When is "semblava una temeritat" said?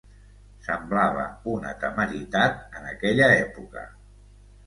0.67-2.57